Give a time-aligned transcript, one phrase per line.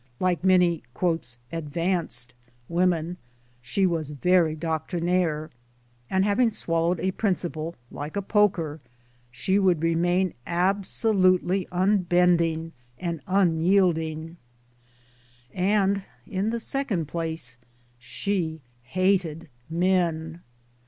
[0.19, 0.81] Like many"
[1.51, 2.33] advanced"
[2.67, 3.17] women
[3.61, 5.51] she was very doctrinaire;
[6.09, 8.79] and having swallowed a principle (like a poker)
[9.47, 14.37] would remain absolutely unbending and unyielding;
[15.53, 17.59] and, in the second place,
[17.99, 20.41] she hated men.